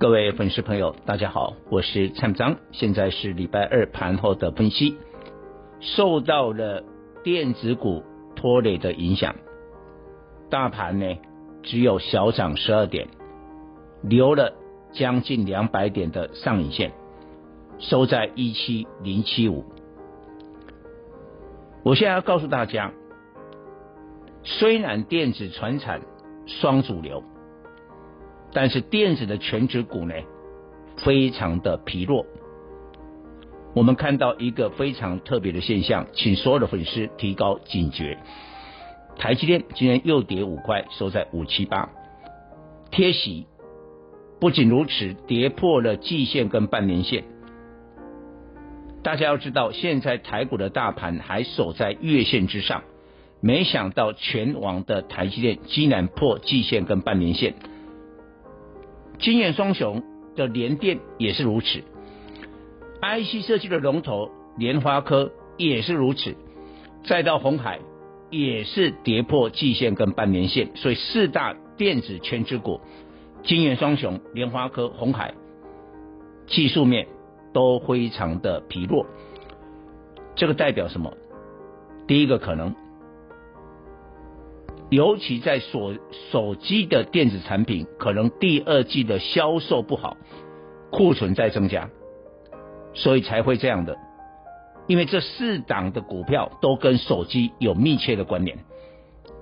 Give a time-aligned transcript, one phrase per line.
[0.00, 4.96] 各位粉丝朋友，大家好，我是蔡章，现在是礼拜二盘后的分析。
[5.78, 6.82] 受到了
[7.22, 8.02] 电子股
[8.34, 9.36] 拖累的影响，
[10.48, 11.18] 大盘呢
[11.62, 13.08] 只有小涨十二点，
[14.02, 14.54] 留了
[14.90, 16.92] 将近两百点的上影线，
[17.78, 19.66] 收在一七零七五。
[21.82, 22.90] 我现在要告诉大家，
[24.44, 26.00] 虽然电子传产
[26.46, 27.22] 双主流。
[28.52, 30.14] 但是电子的全值股呢，
[30.98, 32.26] 非常的疲弱。
[33.74, 38.18] 我们看到一个非常特别的现象，请所有的粉丝提高警觉。
[39.16, 41.88] 台积电今天又跌五块，收在五七八，
[42.90, 43.46] 贴息。
[44.40, 47.24] 不仅如此，跌破了季线跟半年线。
[49.02, 52.82] 大家要知道，现在台股的大盘还守在月线之上，
[53.40, 57.54] 没想到全网的台积电竟然破季线跟半年线。
[59.20, 60.02] 金圆双雄
[60.34, 61.82] 的联电也是如此
[63.02, 66.34] ，IC 设计的龙头联发科也是如此，
[67.04, 67.80] 再到红海
[68.30, 72.80] 也是跌破季线跟半年线，所以四大电子权值股，
[73.42, 75.34] 金圆双雄联发科、红海
[76.46, 77.06] 技术面
[77.52, 79.06] 都非常的疲弱，
[80.34, 81.12] 这个代表什么？
[82.06, 82.74] 第一个可能。
[84.90, 85.94] 尤其在手
[86.32, 90.16] 手机的电子产品，可能第二季的销售不好，
[90.90, 91.88] 库存在增加，
[92.92, 93.96] 所以才会这样的。
[94.88, 98.58] 因为这四档的股票都跟手机有密切的关联，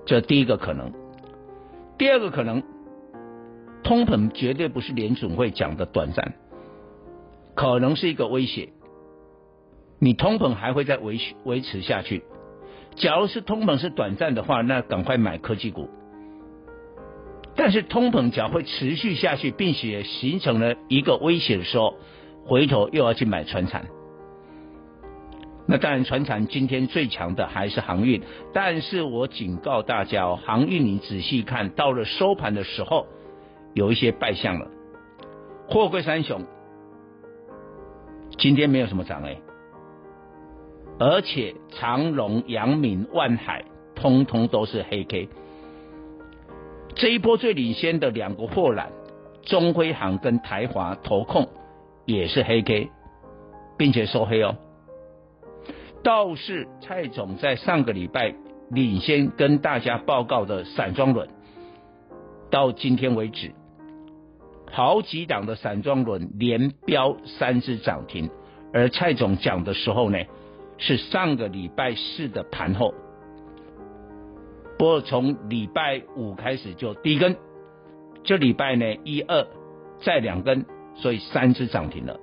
[0.05, 0.93] 这第一个可能。
[1.97, 2.61] 第二个可能，
[3.83, 6.35] 通膨绝对不是联准会讲的短暂，
[7.55, 8.69] 可能是一个威胁。
[9.97, 12.23] 你通膨还会再维维持下去。
[12.99, 15.89] 假如是通膨是短暂的话，那赶快买科技股。
[17.55, 21.95] 但是通膨假如会持续下去，并且形成了一个威胁的时候，
[22.45, 23.87] 回头又要去买船产。
[25.65, 28.21] 那当然，船产今天最强的还是航运。
[28.53, 33.07] 但是我警告大家哦，航运你仔细看到了收盘的时候，
[33.73, 34.67] 有一些败相了。
[35.69, 36.45] 货柜三雄
[38.37, 39.37] 今天没有什么涨哎。
[40.99, 43.63] 而且长荣、阳明、万海，
[43.95, 45.29] 通通都是黑 K。
[46.95, 48.87] 这一波最领先的两个货缆，
[49.43, 51.47] 中辉航跟台华投控
[52.05, 52.89] 也是黑 K，
[53.77, 54.57] 并且收黑哦。
[56.03, 58.33] 倒是蔡总在上个礼拜
[58.69, 61.29] 领先跟大家报告的散装轮，
[62.49, 63.51] 到今天为止，
[64.69, 68.29] 好几档的散装轮连标三只涨停，
[68.73, 70.17] 而蔡总讲的时候呢，
[70.81, 72.93] 是上个礼拜四的盘后，
[74.77, 77.35] 不过从礼拜五开始就第一根，
[78.23, 79.45] 这礼拜呢一二
[80.01, 82.17] 再两根，所以三只涨停了。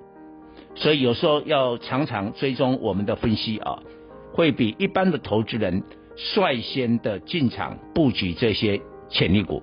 [0.75, 3.79] 所以有时候要常常追踪我们的分析啊，
[4.33, 5.83] 会比一般的投资人
[6.17, 8.81] 率先的进场布局这些
[9.11, 9.63] 潜力股。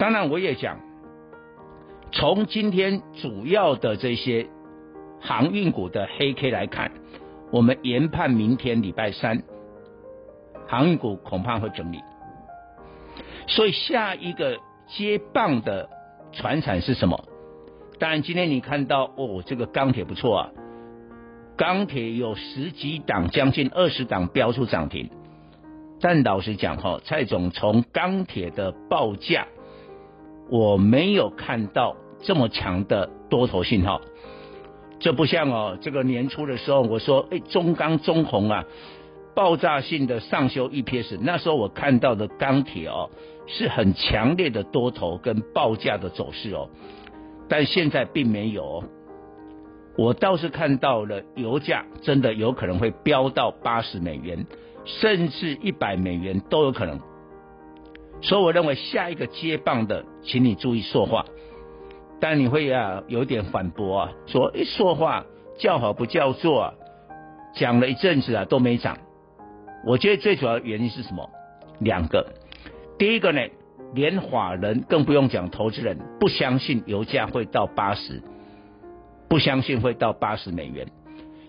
[0.00, 0.80] 当然我也讲，
[2.10, 4.48] 从今天主要的这些。
[5.20, 6.92] 航运股的黑 K 来看，
[7.50, 9.42] 我们研判明天礼拜三，
[10.66, 12.00] 航运股恐怕会整理。
[13.46, 15.88] 所以下一个接棒的
[16.32, 17.24] 传产是什么？
[17.98, 20.50] 当然今天你看到哦，这个钢铁不错啊，
[21.56, 25.10] 钢铁有十几档，将近二十档标出涨停。
[26.00, 29.48] 但老实讲哈，蔡总从钢铁的报价，
[30.48, 34.00] 我没有看到这么强的多头信号。
[35.00, 38.64] 这不像哦，这个年初的时候我说，哎，中钢、中鸿啊，
[39.34, 43.10] 爆炸性的上修 EPS，那时候我看到的钢铁哦，
[43.46, 46.68] 是很强烈的多头跟报价的走势哦，
[47.48, 48.84] 但现在并没有哦，
[49.96, 54.46] 我倒是看到了油价真的有可能会飙到八十美元，
[54.84, 56.98] 甚至一百美元都有可能，
[58.20, 61.24] 所以我认为下一个接棒的，请你注意说话。
[62.20, 65.24] 但你会啊有点反驳啊，说一说话
[65.58, 66.74] 叫好不叫座啊，
[67.54, 68.98] 讲了一阵子啊都没涨。
[69.86, 71.30] 我觉得最主要的原因是什么？
[71.80, 72.32] 两个，
[72.98, 73.40] 第一个呢，
[73.94, 78.20] 连法人更不用讲，投资人不相信油价会到八十，
[79.28, 80.88] 不相信会到八十美元。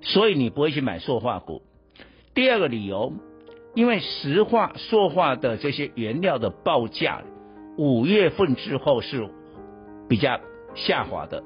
[0.01, 1.63] 所以你不会去买塑化股。
[2.35, 3.11] 第二个理由，
[3.73, 7.23] 因为石化、塑化的这些原料的报价，
[7.77, 9.27] 五月份之后是
[10.07, 10.39] 比较
[10.75, 11.43] 下滑的，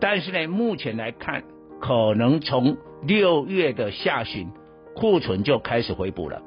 [0.00, 1.44] 但是呢，目前来看，
[1.80, 2.76] 可能从
[3.06, 4.48] 六月的下旬，
[4.94, 6.42] 库存就开始回补了。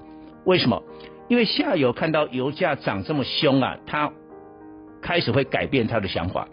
[0.45, 0.83] 为什么？
[1.27, 4.11] 因为下游看到油价涨这么凶啊，他
[5.01, 6.47] 开始会改变他的想法。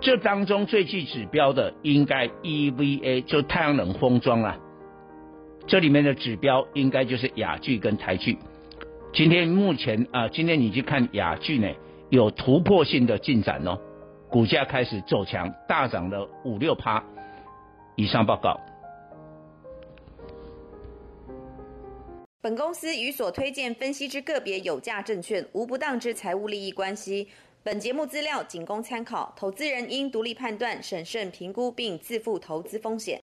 [0.00, 4.58] 这当中最具指标的应该 EVA，就太阳能封装啊。
[5.66, 8.38] 这里面的指标应该就是亚聚跟台聚。
[9.12, 11.68] 今天目前啊，今天你去看亚聚呢，
[12.08, 13.78] 有突破性的进展哦，
[14.32, 17.04] 股价开始走强，大涨了五六趴。
[17.96, 18.58] 以上报告。
[22.40, 27.28] 本公司与所推荐分析之个别有价证券无不当之财务利益关系。
[27.62, 33.20] 本节目资料仅供参考，投资人应独立判断、审慎评估并自负投资风险。